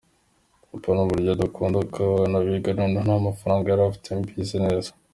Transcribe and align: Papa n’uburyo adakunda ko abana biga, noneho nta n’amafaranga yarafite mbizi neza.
Papa 0.69 0.89
n’uburyo 0.93 1.29
adakunda 1.33 1.79
ko 1.93 1.99
abana 2.09 2.37
biga, 2.45 2.69
noneho 2.79 2.93
nta 3.03 3.03
n’amafaranga 3.17 3.65
yarafite 3.67 4.07
mbizi 4.19 4.57
neza. 4.65 4.91